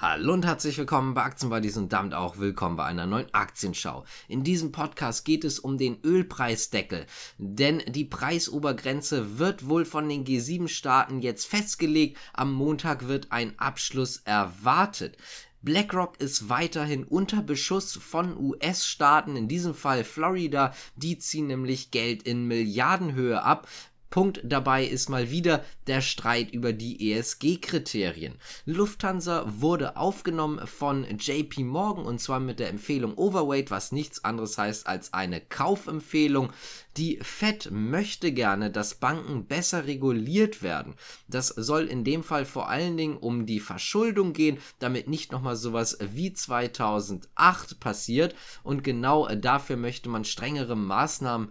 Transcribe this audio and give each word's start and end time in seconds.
Hallo 0.00 0.32
und 0.32 0.46
herzlich 0.46 0.78
willkommen 0.78 1.14
bei 1.14 1.24
Aktienbuddies 1.24 1.76
und 1.76 1.92
damit 1.92 2.14
auch 2.14 2.38
willkommen 2.38 2.76
bei 2.76 2.84
einer 2.84 3.04
neuen 3.04 3.34
Aktienschau. 3.34 4.04
In 4.28 4.44
diesem 4.44 4.70
Podcast 4.70 5.24
geht 5.24 5.42
es 5.42 5.58
um 5.58 5.76
den 5.76 5.98
Ölpreisdeckel, 6.04 7.04
denn 7.36 7.82
die 7.88 8.04
Preisobergrenze 8.04 9.40
wird 9.40 9.68
wohl 9.68 9.84
von 9.84 10.08
den 10.08 10.24
G7-Staaten 10.24 11.20
jetzt 11.20 11.46
festgelegt. 11.46 12.16
Am 12.32 12.52
Montag 12.52 13.08
wird 13.08 13.32
ein 13.32 13.58
Abschluss 13.58 14.18
erwartet. 14.18 15.16
BlackRock 15.62 16.20
ist 16.20 16.48
weiterhin 16.48 17.02
unter 17.02 17.42
Beschuss 17.42 17.94
von 17.94 18.38
US-Staaten, 18.38 19.34
in 19.34 19.48
diesem 19.48 19.74
Fall 19.74 20.04
Florida. 20.04 20.72
Die 20.94 21.18
ziehen 21.18 21.48
nämlich 21.48 21.90
Geld 21.90 22.22
in 22.22 22.46
Milliardenhöhe 22.46 23.42
ab. 23.42 23.66
Punkt 24.10 24.40
dabei 24.42 24.84
ist 24.84 25.10
mal 25.10 25.30
wieder 25.30 25.64
der 25.86 26.00
Streit 26.00 26.50
über 26.52 26.72
die 26.72 27.12
ESG-Kriterien. 27.12 28.36
Lufthansa 28.64 29.44
wurde 29.46 29.96
aufgenommen 29.96 30.66
von 30.66 31.04
JP 31.04 31.64
Morgan 31.64 32.06
und 32.06 32.18
zwar 32.18 32.40
mit 32.40 32.58
der 32.58 32.70
Empfehlung 32.70 33.16
Overweight, 33.16 33.70
was 33.70 33.92
nichts 33.92 34.24
anderes 34.24 34.56
heißt 34.56 34.86
als 34.86 35.12
eine 35.12 35.40
Kaufempfehlung. 35.40 36.52
Die 36.96 37.18
Fed 37.22 37.70
möchte 37.70 38.32
gerne, 38.32 38.70
dass 38.70 38.94
Banken 38.94 39.46
besser 39.46 39.86
reguliert 39.86 40.62
werden. 40.62 40.94
Das 41.28 41.48
soll 41.48 41.84
in 41.84 42.02
dem 42.02 42.24
Fall 42.24 42.44
vor 42.44 42.68
allen 42.68 42.96
Dingen 42.96 43.16
um 43.18 43.46
die 43.46 43.60
Verschuldung 43.60 44.32
gehen, 44.32 44.58
damit 44.78 45.08
nicht 45.08 45.32
nochmal 45.32 45.56
sowas 45.56 45.98
wie 46.00 46.32
2008 46.32 47.78
passiert 47.78 48.34
und 48.62 48.82
genau 48.82 49.28
dafür 49.28 49.76
möchte 49.76 50.08
man 50.08 50.24
strengere 50.24 50.76
Maßnahmen 50.76 51.50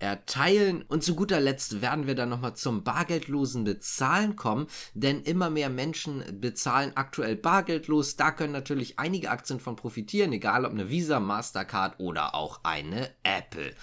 erteilen. 0.00 0.82
Und 0.82 1.04
zu 1.04 1.14
guter 1.14 1.40
Letzt 1.40 1.80
werden 1.80 2.06
wir 2.06 2.14
dann 2.14 2.28
nochmal 2.28 2.54
zum 2.54 2.82
bargeldlosen 2.82 3.64
Bezahlen 3.64 4.34
kommen, 4.34 4.66
denn 4.94 5.22
immer 5.22 5.50
mehr 5.50 5.70
Menschen 5.70 6.24
bezahlen 6.40 6.92
aktuell 6.96 7.36
bargeldlos. 7.36 8.16
Da 8.16 8.32
können 8.32 8.52
natürlich 8.52 8.98
einige 8.98 9.30
Aktien 9.30 9.60
von 9.60 9.76
profitieren, 9.76 10.32
egal 10.32 10.64
ob 10.64 10.72
eine 10.72 10.90
Visa, 10.90 11.20
Mastercard 11.20 12.00
oder 12.00 12.34
auch 12.34 12.60
eine 12.64 13.10
Apple 13.22 13.74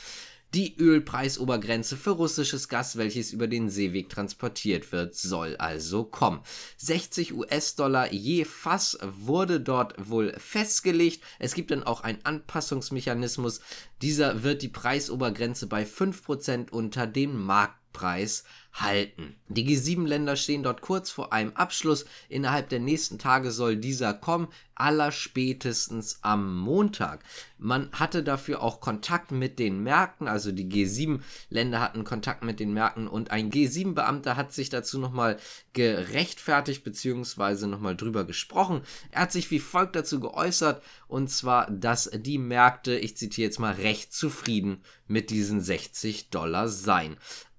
die 0.57 0.75
Ölpreisobergrenze 0.79 1.95
für 1.95 2.09
russisches 2.09 2.67
Gas, 2.67 2.97
welches 2.97 3.31
über 3.31 3.47
den 3.47 3.69
Seeweg 3.69 4.09
transportiert 4.09 4.91
wird, 4.91 5.13
soll 5.13 5.55
also 5.57 6.03
kommen. 6.03 6.41
60 6.77 7.35
US-Dollar 7.35 8.11
je 8.11 8.43
Fass 8.43 8.97
wurde 9.03 9.61
dort 9.61 9.93
wohl 10.09 10.33
festgelegt. 10.39 11.21
Es 11.37 11.53
gibt 11.53 11.69
dann 11.69 11.83
auch 11.83 12.01
einen 12.01 12.25
Anpassungsmechanismus. 12.25 13.61
Dieser 14.01 14.41
wird 14.41 14.63
die 14.63 14.67
Preisobergrenze 14.67 15.67
bei 15.67 15.83
5% 15.83 16.71
unter 16.71 17.05
dem 17.05 17.39
Markt 17.39 17.77
Preis 17.97 18.43
halten. 18.73 19.35
Die 19.47 19.65
G7-Länder 19.65 20.35
stehen 20.35 20.61
dort 20.61 20.81
kurz 20.81 21.09
vor 21.09 21.33
einem 21.33 21.51
Abschluss. 21.55 22.05
Innerhalb 22.29 22.69
der 22.69 22.79
nächsten 22.79 23.17
Tage 23.17 23.49
soll 23.49 23.77
dieser 23.77 24.13
kommen, 24.13 24.49
allerspätestens 24.75 26.19
am 26.21 26.55
Montag. 26.59 27.23
Man 27.57 27.91
hatte 27.93 28.21
dafür 28.21 28.61
auch 28.61 28.79
Kontakt 28.79 29.31
mit 29.31 29.57
den 29.57 29.81
Märkten, 29.81 30.27
also 30.27 30.51
die 30.51 30.69
G7-Länder 30.69 31.81
hatten 31.81 32.03
Kontakt 32.03 32.43
mit 32.43 32.59
den 32.59 32.73
Märkten 32.73 33.07
und 33.07 33.31
ein 33.31 33.49
G7-Beamter 33.49 34.35
hat 34.35 34.53
sich 34.53 34.69
dazu 34.69 34.99
nochmal 34.99 35.37
gerechtfertigt 35.73 36.83
bzw. 36.83 37.65
nochmal 37.65 37.95
drüber 37.95 38.25
gesprochen. 38.25 38.81
Er 39.09 39.21
hat 39.21 39.31
sich 39.31 39.49
wie 39.49 39.59
folgt 39.59 39.95
dazu 39.95 40.19
geäußert 40.19 40.83
und 41.07 41.31
zwar, 41.31 41.71
dass 41.71 42.11
die 42.13 42.37
Märkte, 42.37 42.95
ich 42.95 43.17
zitiere 43.17 43.47
jetzt 43.47 43.59
mal, 43.59 43.73
recht 43.73 44.13
zufrieden 44.13 44.83
mit 45.07 45.31
diesen 45.31 45.61
60 45.61 46.29
Dollar 46.29 46.67
seien. 46.67 47.17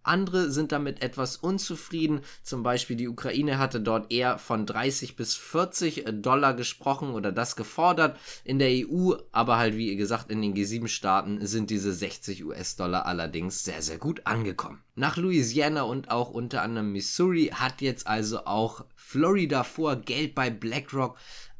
Andere 0.08 0.50
sind 0.50 0.72
damit 0.72 1.02
etwas 1.02 1.36
unzufrieden. 1.36 2.20
Zum 2.42 2.62
Beispiel 2.62 2.96
die 2.96 3.08
Ukraine 3.08 3.58
hatte 3.58 3.80
dort 3.80 4.10
eher 4.10 4.38
von 4.38 4.66
30 4.66 5.16
bis 5.16 5.34
40 5.34 6.04
Dollar 6.22 6.54
gesprochen 6.54 7.10
oder 7.10 7.30
das 7.30 7.56
gefordert. 7.56 8.18
In 8.44 8.58
der 8.58 8.70
EU, 8.70 9.14
aber 9.32 9.58
halt 9.58 9.76
wie 9.76 9.94
gesagt 9.96 10.30
in 10.30 10.42
den 10.42 10.54
G7-Staaten 10.54 11.46
sind 11.46 11.70
diese 11.70 11.92
60 11.92 12.44
US-Dollar 12.44 13.06
allerdings 13.06 13.64
sehr, 13.64 13.82
sehr 13.82 13.98
gut 13.98 14.26
angekommen. 14.26 14.82
Nach 14.94 15.16
Louisiana 15.16 15.82
und 15.82 16.10
auch 16.10 16.30
unter 16.30 16.62
anderem 16.62 16.92
Missouri 16.92 17.52
hat 17.54 17.80
jetzt 17.82 18.06
also 18.06 18.46
auch 18.46 18.84
Florida 18.96 19.62
vor, 19.62 19.96
Geld 19.96 20.34
bei 20.34 20.50
BlackRock 20.50 21.16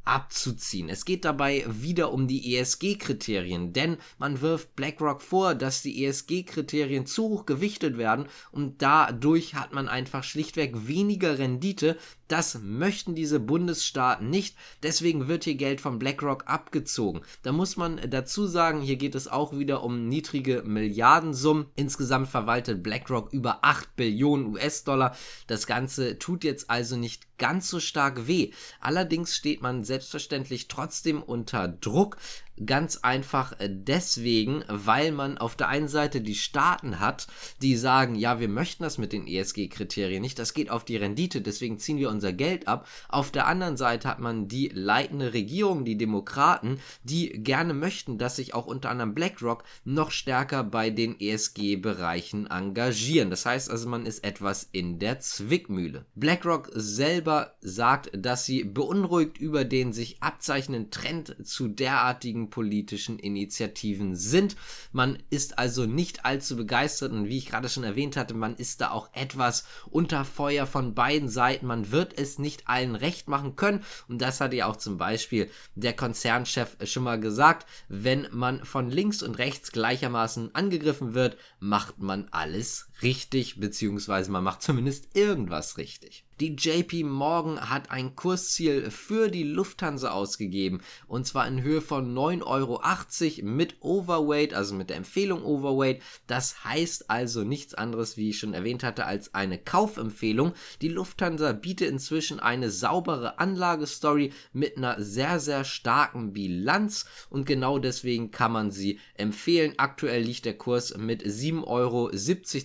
abzuziehen. 0.09 0.89
Es 0.89 1.05
geht 1.05 1.25
dabei 1.25 1.65
wieder 1.67 2.11
um 2.11 2.27
die 2.27 2.55
ESG-Kriterien, 2.55 3.73
denn 3.73 3.97
man 4.17 4.41
wirft 4.41 4.75
BlackRock 4.75 5.21
vor, 5.21 5.55
dass 5.55 5.81
die 5.81 6.05
ESG-Kriterien 6.05 7.05
zu 7.05 7.23
hoch 7.23 7.45
gewichtet 7.45 7.97
werden 7.97 8.27
und 8.51 8.81
dadurch 8.81 9.55
hat 9.55 9.73
man 9.73 9.87
einfach 9.87 10.23
schlichtweg 10.23 10.87
weniger 10.87 11.37
Rendite. 11.37 11.97
Das 12.27 12.59
möchten 12.61 13.15
diese 13.15 13.39
Bundesstaaten 13.39 14.29
nicht, 14.29 14.55
deswegen 14.83 15.27
wird 15.27 15.45
hier 15.45 15.55
Geld 15.55 15.81
von 15.81 15.97
BlackRock 15.97 16.43
abgezogen. 16.47 17.21
Da 17.41 17.51
muss 17.51 17.77
man 17.77 17.99
dazu 18.09 18.45
sagen, 18.45 18.81
hier 18.81 18.97
geht 18.97 19.15
es 19.15 19.27
auch 19.27 19.57
wieder 19.57 19.83
um 19.83 20.07
niedrige 20.07 20.63
Milliardensummen. 20.63 21.67
Insgesamt 21.75 22.27
verwaltet 22.27 22.83
BlackRock 22.83 23.33
über 23.33 23.59
8 23.63 23.95
Billionen 23.95 24.47
US-Dollar. 24.47 25.15
Das 25.47 25.65
Ganze 25.65 26.19
tut 26.19 26.43
jetzt 26.43 26.69
also 26.69 26.97
nicht 26.97 27.28
ganz 27.39 27.69
so 27.69 27.79
stark 27.79 28.27
weh. 28.27 28.51
Allerdings 28.79 29.35
steht 29.35 29.61
man 29.61 29.83
selbstverständlich 29.83 30.67
trotzdem 30.67 31.23
unter 31.23 31.67
Druck, 31.67 32.17
Ganz 32.65 32.97
einfach 32.97 33.59
äh, 33.59 33.69
deswegen, 33.71 34.63
weil 34.67 35.11
man 35.11 35.37
auf 35.37 35.55
der 35.55 35.69
einen 35.69 35.87
Seite 35.87 36.21
die 36.21 36.35
Staaten 36.35 36.99
hat, 36.99 37.27
die 37.61 37.75
sagen, 37.75 38.15
ja, 38.15 38.39
wir 38.39 38.49
möchten 38.49 38.83
das 38.83 38.97
mit 38.97 39.13
den 39.13 39.27
ESG-Kriterien 39.27 40.21
nicht, 40.21 40.39
das 40.39 40.53
geht 40.53 40.69
auf 40.69 40.83
die 40.83 40.97
Rendite, 40.97 41.41
deswegen 41.41 41.77
ziehen 41.79 41.97
wir 41.97 42.09
unser 42.09 42.33
Geld 42.33 42.67
ab. 42.67 42.87
Auf 43.07 43.31
der 43.31 43.47
anderen 43.47 43.77
Seite 43.77 44.07
hat 44.07 44.19
man 44.19 44.47
die 44.47 44.69
leitende 44.73 45.33
Regierung, 45.33 45.85
die 45.85 45.97
Demokraten, 45.97 46.79
die 47.03 47.29
gerne 47.29 47.73
möchten, 47.73 48.17
dass 48.17 48.35
sich 48.35 48.53
auch 48.53 48.65
unter 48.65 48.89
anderem 48.89 49.15
BlackRock 49.15 49.63
noch 49.85 50.11
stärker 50.11 50.63
bei 50.63 50.89
den 50.89 51.19
ESG-Bereichen 51.19 52.47
engagieren. 52.47 53.29
Das 53.29 53.45
heißt 53.45 53.69
also, 53.69 53.87
man 53.87 54.05
ist 54.05 54.23
etwas 54.23 54.67
in 54.71 54.99
der 54.99 55.19
Zwickmühle. 55.19 56.05
BlackRock 56.15 56.69
selber 56.73 57.55
sagt, 57.61 58.09
dass 58.13 58.45
sie 58.45 58.63
beunruhigt 58.63 59.37
über 59.37 59.65
den 59.65 59.93
sich 59.93 60.21
abzeichnenden 60.21 60.91
Trend 60.91 61.35
zu 61.43 61.67
derartigen 61.67 62.48
politischen 62.49 63.19
Initiativen 63.19 64.15
sind. 64.15 64.55
Man 64.91 65.17
ist 65.29 65.57
also 65.59 65.85
nicht 65.85 66.25
allzu 66.25 66.55
begeistert 66.55 67.11
und 67.11 67.27
wie 67.27 67.37
ich 67.37 67.47
gerade 67.47 67.69
schon 67.69 67.83
erwähnt 67.83 68.17
hatte, 68.17 68.33
man 68.33 68.55
ist 68.55 68.81
da 68.81 68.91
auch 68.91 69.09
etwas 69.13 69.65
unter 69.89 70.25
Feuer 70.25 70.65
von 70.65 70.93
beiden 70.93 71.29
Seiten. 71.29 71.67
Man 71.67 71.91
wird 71.91 72.17
es 72.17 72.39
nicht 72.39 72.67
allen 72.67 72.95
recht 72.95 73.27
machen 73.27 73.55
können 73.55 73.83
und 74.07 74.21
das 74.21 74.41
hatte 74.41 74.55
ja 74.55 74.67
auch 74.67 74.77
zum 74.77 74.97
Beispiel 74.97 75.49
der 75.75 75.93
Konzernchef 75.93 76.77
schon 76.83 77.03
mal 77.03 77.19
gesagt. 77.19 77.67
Wenn 77.87 78.27
man 78.31 78.65
von 78.65 78.89
links 78.89 79.23
und 79.23 79.37
rechts 79.37 79.71
gleichermaßen 79.71 80.53
angegriffen 80.55 81.13
wird, 81.13 81.37
macht 81.59 81.99
man 81.99 82.27
alles 82.31 82.89
richtig, 83.01 83.59
beziehungsweise 83.59 84.31
man 84.31 84.43
macht 84.43 84.61
zumindest 84.61 85.15
irgendwas 85.15 85.77
richtig. 85.77 86.25
Die 86.39 86.55
JP 86.55 87.03
Morgan 87.03 87.69
hat 87.69 87.91
ein 87.91 88.15
Kursziel 88.15 88.91
für 88.91 89.27
die 89.27 89.43
Lufthansa 89.43 90.11
ausgegeben 90.11 90.79
und 91.05 91.27
zwar 91.27 91.45
in 91.45 91.61
Höhe 91.61 91.81
von 91.81 92.15
9,80 92.15 92.45
Euro 92.45 93.45
mit 93.45 93.75
Overweight, 93.81 94.53
also 94.53 94.73
mit 94.73 94.89
der 94.89 94.95
Empfehlung 94.95 95.43
Overweight. 95.43 96.01
Das 96.27 96.63
heißt 96.63 97.09
also 97.09 97.43
nichts 97.43 97.73
anderes, 97.73 98.15
wie 98.15 98.29
ich 98.29 98.39
schon 98.39 98.53
erwähnt 98.53 98.85
hatte, 98.85 99.05
als 99.05 99.33
eine 99.33 99.57
Kaufempfehlung. 99.57 100.53
Die 100.81 100.87
Lufthansa 100.87 101.51
bietet 101.51 101.89
inzwischen 101.89 102.39
eine 102.39 102.71
saubere 102.71 103.37
Anlagestory 103.39 104.31
mit 104.53 104.77
einer 104.77 105.03
sehr, 105.03 105.41
sehr 105.41 105.65
starken 105.65 106.31
Bilanz 106.31 107.05
und 107.29 107.47
genau 107.47 107.79
deswegen 107.79 108.31
kann 108.31 108.53
man 108.53 108.71
sie 108.71 109.01
empfehlen. 109.15 109.73
Aktuell 109.75 110.21
liegt 110.21 110.45
der 110.45 110.57
Kurs 110.57 110.95
mit 110.95 111.21
7,70 111.21 111.65
Euro 111.67 112.09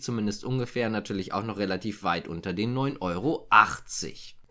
zumindest 0.00 0.44
ungefähr, 0.44 0.90
natürlich 0.90 1.32
auch 1.32 1.42
noch 1.42 1.58
relativ 1.58 2.04
weit 2.04 2.28
unter 2.28 2.52
den 2.52 2.72
9,80 2.72 3.00
Euro. 3.00 3.48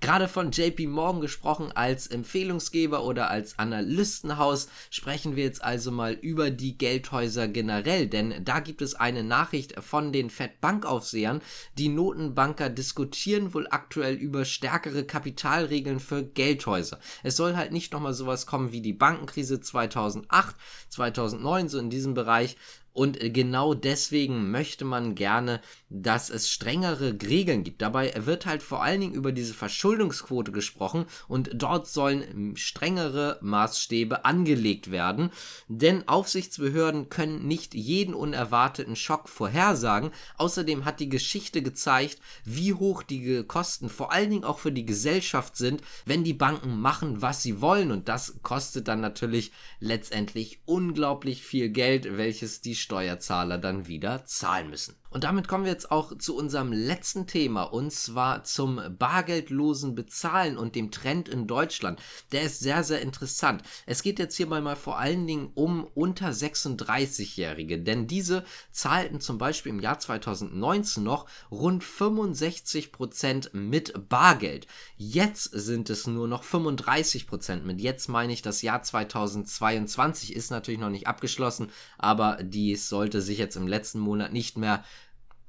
Gerade 0.04 0.28
von 0.28 0.52
JP 0.52 0.88
Morgan 0.88 1.22
gesprochen 1.22 1.72
als 1.72 2.08
Empfehlungsgeber 2.08 3.06
oder 3.06 3.30
als 3.30 3.58
Analystenhaus 3.58 4.68
sprechen 4.90 5.38
wir 5.38 5.46
jetzt 5.46 5.64
also 5.64 5.92
mal 5.92 6.12
über 6.12 6.52
die 6.52 6.78
Geldhäuser 6.78 7.48
generell, 7.48 8.08
denn 8.08 8.44
da 8.44 8.60
gibt 8.60 8.82
es 8.82 8.96
eine 8.96 9.24
Nachricht 9.24 9.82
von 9.82 10.12
den 10.12 10.30
Fed 10.30 10.60
Bankaufsehern. 10.60 11.42
Die 11.78 11.88
Notenbanker 11.88 12.70
diskutieren 12.70 13.54
wohl 13.54 13.66
aktuell 13.70 14.16
über 14.16 14.44
stärkere 14.44 15.06
Kapitalregeln 15.06 16.02
für 16.02 16.22
Geldhäuser. 16.22 17.00
Es 17.24 17.38
soll 17.38 17.56
halt 17.56 17.72
nicht 17.72 17.94
nochmal 17.94 18.14
sowas 18.14 18.46
kommen 18.46 18.74
wie 18.74 18.82
die 18.82 18.92
Bankenkrise 18.92 19.62
2008, 19.62 20.58
2009, 20.90 21.70
so 21.70 21.80
in 21.80 21.90
diesem 21.90 22.14
Bereich, 22.14 22.58
Und 22.94 23.18
genau 23.34 23.74
deswegen 23.74 24.52
möchte 24.52 24.86
man 24.86 25.16
gerne, 25.16 25.62
dass 25.90 26.30
es 26.30 26.50
strengere 26.50 27.18
Regeln 27.24 27.64
gibt. 27.64 27.82
Dabei 27.82 28.14
wird 28.16 28.46
halt 28.46 28.62
vor 28.62 28.84
allen 28.84 29.02
Dingen 29.02 29.16
über 29.16 29.32
diese 29.32 29.56
Verschuldungsquote 29.56 30.52
gesprochen 30.52 31.06
und 31.28 31.50
dort 31.56 31.88
sollen 31.88 32.56
strengere 32.56 33.40
Maßstäbe 33.42 34.26
angelegt 34.26 34.92
werden. 34.92 35.32
Denn 35.68 36.08
Aufsichtsbehörden 36.08 37.10
können 37.10 37.48
nicht 37.48 37.74
jeden 37.74 38.14
unerwarteten 38.14 38.96
Schock 38.96 39.28
vorhersagen. 39.28 40.12
Außerdem 40.38 40.86
hat 40.86 41.00
die 41.00 41.10
Geschichte 41.10 41.64
gezeigt, 41.64 42.20
wie 42.46 42.74
hoch 42.74 43.02
die 43.02 43.44
Kosten 43.44 43.90
vor 43.90 44.12
allen 44.12 44.30
Dingen 44.30 44.44
auch 44.44 44.60
für 44.60 44.72
die 44.72 44.86
Gesellschaft 44.86 45.58
sind, 45.58 45.82
wenn 46.06 46.24
die 46.24 46.34
Banken 46.34 46.80
machen, 46.80 47.24
was 47.24 47.42
sie 47.42 47.60
wollen. 47.60 47.92
Und 47.92 48.08
das 48.08 48.40
kostet 48.44 48.88
dann 48.88 49.02
natürlich 49.02 49.52
letztendlich 49.80 50.62
unglaublich 50.66 51.44
viel 51.44 51.70
Geld, 51.70 52.18
welches 52.18 52.62
die 52.62 52.76
Steuerzahler 52.84 53.58
dann 53.58 53.88
wieder 53.88 54.26
zahlen 54.26 54.70
müssen. 54.70 54.96
Und 55.14 55.26
damit 55.26 55.48
kommen 55.48 55.66
wir 55.66 55.72
jetzt 55.72 55.92
auch 55.92 56.18
zu 56.18 56.36
unserem 56.36 56.74
letzten 56.74 57.28
Thema 57.28 57.64
und 57.64 57.94
zwar 57.94 58.44
zum 58.46 58.82
bargeldlosen 58.98 59.94
Bezahlen 59.94 60.58
und 60.58 60.74
dem 60.74 60.90
Trend 60.90 61.30
in 61.30 61.46
Deutschland. 61.46 62.02
Der 62.32 62.42
ist 62.42 62.62
sehr, 62.62 62.84
sehr 62.84 63.00
interessant. 63.02 63.62
Es 63.86 64.02
geht 64.02 64.18
jetzt 64.18 64.36
hierbei 64.36 64.60
mal 64.60 64.76
vor 64.76 64.98
allen 64.98 65.28
Dingen 65.28 65.52
um 65.54 65.84
unter 65.94 66.30
36-Jährige, 66.30 67.78
denn 67.80 68.08
diese 68.08 68.44
zahlten 68.72 69.22
zum 69.22 69.38
Beispiel 69.38 69.72
im 69.72 69.82
Jahr 69.82 70.00
2019 70.00 71.04
noch 71.04 71.28
rund 71.52 71.84
65 71.84 72.92
Prozent 72.92 73.52
mit 73.54 74.10
Bargeld. 74.10 74.66
Jetzt 74.98 75.44
sind 75.44 75.92
es 75.92 76.08
nur 76.08 76.28
noch 76.28 76.42
35 76.44 77.28
Prozent. 77.28 77.68
Mit 77.68 77.82
jetzt 77.82 78.10
meine 78.10 78.34
ich, 78.34 78.42
das 78.42 78.64
Jahr 78.64 78.82
2022 78.82 80.36
ist 80.36 80.50
natürlich 80.50 80.80
noch 80.80 80.90
nicht 80.90 81.06
abgeschlossen, 81.06 81.70
aber 82.00 82.40
dies 82.42 82.90
sollte 82.90 83.22
sich 83.22 83.38
jetzt 83.38 83.58
im 83.58 83.68
letzten 83.68 84.00
Monat 84.00 84.34
nicht 84.34 84.58
mehr 84.58 84.84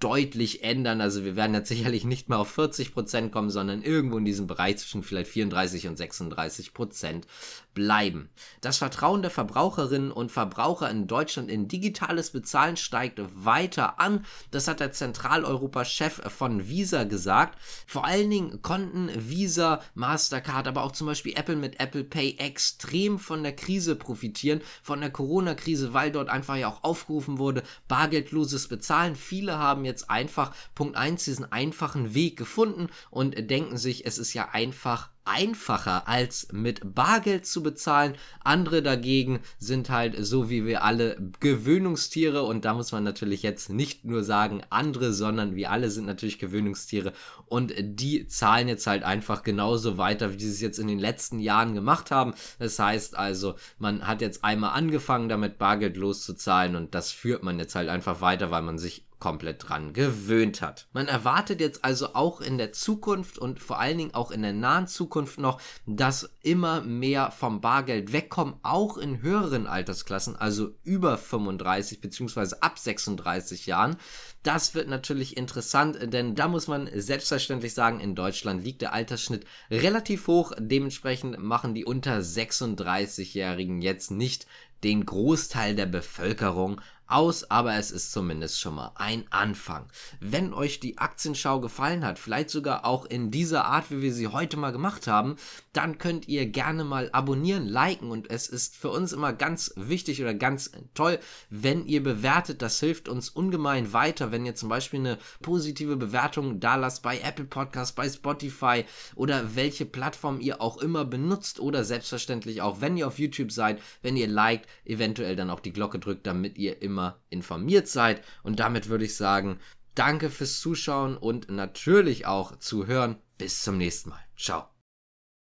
deutlich 0.04 0.62
ändern. 0.62 1.00
Also 1.00 1.24
wir 1.24 1.34
werden 1.34 1.54
jetzt 1.54 1.68
sicherlich 1.68 2.04
nicht 2.04 2.28
mehr 2.28 2.38
auf 2.38 2.50
40 2.50 2.92
Prozent 2.92 3.32
kommen, 3.32 3.48
sondern 3.48 3.82
irgendwo 3.82 4.18
in 4.18 4.26
diesem 4.26 4.46
Bereich 4.46 4.76
zwischen 4.76 5.02
vielleicht 5.02 5.30
34 5.30 5.88
und 5.88 5.96
36 5.96 6.74
Prozent 6.74 7.26
bleiben. 7.74 8.30
Das 8.60 8.78
Vertrauen 8.78 9.22
der 9.22 9.30
Verbraucherinnen 9.30 10.10
und 10.10 10.32
Verbraucher 10.32 10.88
in 10.90 11.06
Deutschland 11.06 11.50
in 11.50 11.68
digitales 11.68 12.30
Bezahlen 12.30 12.76
steigt 12.76 13.20
weiter 13.34 14.00
an. 14.00 14.24
Das 14.50 14.68
hat 14.68 14.80
der 14.80 14.92
Zentraleuropa-Chef 14.92 16.22
von 16.32 16.68
Visa 16.68 17.04
gesagt. 17.04 17.58
Vor 17.86 18.04
allen 18.04 18.30
Dingen 18.30 18.62
konnten 18.62 19.10
Visa, 19.14 19.80
Mastercard, 19.94 20.68
aber 20.68 20.84
auch 20.84 20.92
zum 20.92 21.06
Beispiel 21.06 21.34
Apple 21.36 21.56
mit 21.56 21.80
Apple 21.80 22.04
Pay 22.04 22.36
extrem 22.38 23.18
von 23.18 23.42
der 23.42 23.54
Krise 23.54 23.96
profitieren, 23.96 24.60
von 24.82 25.00
der 25.00 25.10
Corona-Krise, 25.10 25.92
weil 25.92 26.12
dort 26.12 26.28
einfach 26.28 26.56
ja 26.56 26.68
auch 26.68 26.84
aufgerufen 26.84 27.38
wurde, 27.38 27.62
bargeldloses 27.88 28.68
Bezahlen. 28.68 29.16
Viele 29.16 29.58
haben 29.58 29.84
jetzt 29.84 30.10
einfach 30.10 30.54
Punkt 30.74 30.96
1 30.96 31.24
diesen 31.24 31.50
einfachen 31.50 32.14
Weg 32.14 32.36
gefunden 32.36 32.88
und 33.10 33.50
denken 33.50 33.76
sich, 33.76 34.06
es 34.06 34.18
ist 34.18 34.34
ja 34.34 34.50
einfach 34.52 35.13
einfacher 35.24 36.08
als 36.08 36.48
mit 36.52 36.94
Bargeld 36.94 37.46
zu 37.46 37.62
bezahlen. 37.62 38.14
Andere 38.42 38.82
dagegen 38.82 39.40
sind 39.58 39.90
halt 39.90 40.16
so 40.18 40.50
wie 40.50 40.66
wir 40.66 40.84
alle 40.84 41.16
Gewöhnungstiere 41.40 42.42
und 42.42 42.64
da 42.64 42.74
muss 42.74 42.92
man 42.92 43.04
natürlich 43.04 43.42
jetzt 43.42 43.70
nicht 43.70 44.04
nur 44.04 44.22
sagen 44.22 44.62
andere, 44.70 45.12
sondern 45.12 45.54
wir 45.54 45.70
alle 45.70 45.90
sind 45.90 46.06
natürlich 46.06 46.38
Gewöhnungstiere 46.38 47.12
und 47.46 47.72
die 47.78 48.26
zahlen 48.26 48.68
jetzt 48.68 48.86
halt 48.86 49.02
einfach 49.02 49.42
genauso 49.42 49.98
weiter, 49.98 50.32
wie 50.34 50.38
sie 50.38 50.50
es 50.50 50.60
jetzt 50.60 50.78
in 50.78 50.88
den 50.88 50.98
letzten 50.98 51.38
Jahren 51.38 51.74
gemacht 51.74 52.10
haben. 52.10 52.34
Das 52.58 52.78
heißt 52.78 53.16
also, 53.16 53.54
man 53.78 54.06
hat 54.06 54.20
jetzt 54.20 54.44
einmal 54.44 54.70
angefangen 54.70 55.28
damit 55.28 55.58
Bargeld 55.58 55.96
loszuzahlen 55.96 56.76
und 56.76 56.94
das 56.94 57.10
führt 57.10 57.42
man 57.42 57.58
jetzt 57.58 57.74
halt 57.74 57.88
einfach 57.88 58.20
weiter, 58.20 58.50
weil 58.50 58.62
man 58.62 58.78
sich 58.78 59.06
komplett 59.24 59.70
dran 59.70 59.94
gewöhnt 59.94 60.60
hat. 60.60 60.86
Man 60.92 61.08
erwartet 61.08 61.58
jetzt 61.58 61.82
also 61.82 62.14
auch 62.14 62.42
in 62.42 62.58
der 62.58 62.72
Zukunft 62.72 63.38
und 63.38 63.58
vor 63.58 63.80
allen 63.80 63.96
Dingen 63.96 64.12
auch 64.12 64.30
in 64.30 64.42
der 64.42 64.52
nahen 64.52 64.86
Zukunft 64.86 65.38
noch, 65.38 65.62
dass 65.86 66.28
immer 66.42 66.82
mehr 66.82 67.30
vom 67.30 67.62
Bargeld 67.62 68.12
wegkommen, 68.12 68.56
auch 68.62 68.98
in 68.98 69.22
höheren 69.22 69.66
Altersklassen, 69.66 70.36
also 70.36 70.72
über 70.82 71.16
35 71.16 72.02
bzw. 72.02 72.56
ab 72.60 72.78
36 72.78 73.64
Jahren. 73.64 73.96
Das 74.42 74.74
wird 74.74 74.88
natürlich 74.88 75.38
interessant, 75.38 75.96
denn 76.12 76.34
da 76.34 76.46
muss 76.46 76.68
man 76.68 76.90
selbstverständlich 76.92 77.72
sagen, 77.72 78.00
in 78.00 78.14
Deutschland 78.14 78.62
liegt 78.62 78.82
der 78.82 78.92
Altersschnitt 78.92 79.46
relativ 79.70 80.26
hoch. 80.26 80.52
Dementsprechend 80.58 81.38
machen 81.38 81.74
die 81.74 81.86
unter 81.86 82.18
36-Jährigen 82.18 83.80
jetzt 83.80 84.10
nicht 84.10 84.46
den 84.84 85.06
Großteil 85.06 85.74
der 85.74 85.86
Bevölkerung 85.86 86.80
aus, 87.06 87.50
aber 87.50 87.76
es 87.76 87.90
ist 87.90 88.12
zumindest 88.12 88.60
schon 88.60 88.76
mal 88.76 88.92
ein 88.94 89.24
Anfang. 89.30 89.86
Wenn 90.20 90.54
euch 90.54 90.80
die 90.80 90.98
Aktienschau 90.98 91.60
gefallen 91.60 92.04
hat, 92.04 92.18
vielleicht 92.18 92.50
sogar 92.50 92.86
auch 92.86 93.04
in 93.04 93.30
dieser 93.30 93.66
Art, 93.66 93.90
wie 93.90 94.00
wir 94.00 94.12
sie 94.12 94.28
heute 94.28 94.56
mal 94.56 94.72
gemacht 94.72 95.06
haben, 95.06 95.36
dann 95.72 95.98
könnt 95.98 96.28
ihr 96.28 96.46
gerne 96.46 96.82
mal 96.84 97.10
abonnieren, 97.12 97.66
liken 97.66 98.10
und 98.10 98.30
es 98.30 98.48
ist 98.48 98.76
für 98.76 98.90
uns 98.90 99.12
immer 99.12 99.32
ganz 99.32 99.72
wichtig 99.76 100.22
oder 100.22 100.34
ganz 100.34 100.70
toll, 100.94 101.18
wenn 101.50 101.86
ihr 101.86 102.02
bewertet. 102.02 102.62
Das 102.62 102.80
hilft 102.80 103.08
uns 103.08 103.28
ungemein 103.28 103.92
weiter, 103.92 104.32
wenn 104.32 104.46
ihr 104.46 104.54
zum 104.54 104.68
Beispiel 104.68 105.00
eine 105.00 105.18
positive 105.42 105.96
Bewertung 105.96 106.58
da 106.58 106.76
lasst 106.76 107.02
bei 107.02 107.20
Apple 107.20 107.44
Podcasts, 107.44 107.94
bei 107.94 108.08
Spotify 108.08 108.84
oder 109.14 109.54
welche 109.54 109.84
Plattform 109.84 110.40
ihr 110.40 110.60
auch 110.60 110.78
immer 110.78 111.04
benutzt 111.04 111.60
oder 111.60 111.84
selbstverständlich 111.84 112.62
auch, 112.62 112.80
wenn 112.80 112.96
ihr 112.96 113.06
auf 113.06 113.18
YouTube 113.18 113.52
seid, 113.52 113.80
wenn 114.02 114.16
ihr 114.16 114.28
liked, 114.28 114.68
eventuell 114.84 115.36
dann 115.36 115.50
auch 115.50 115.60
die 115.60 115.72
Glocke 115.72 115.98
drückt, 115.98 116.26
damit 116.26 116.58
ihr 116.58 116.82
immer 116.82 117.20
informiert 117.30 117.88
seid. 117.88 118.22
Und 118.42 118.60
damit 118.60 118.88
würde 118.88 119.04
ich 119.04 119.16
sagen, 119.16 119.58
danke 119.94 120.30
fürs 120.30 120.60
Zuschauen 120.60 121.16
und 121.16 121.50
natürlich 121.50 122.26
auch 122.26 122.58
zuhören. 122.58 123.16
Bis 123.38 123.62
zum 123.62 123.78
nächsten 123.78 124.10
Mal. 124.10 124.20
Ciao. 124.36 124.73